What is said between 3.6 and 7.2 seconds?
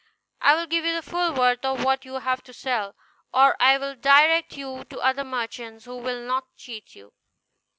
will direct you to other merchants who will not cheat you."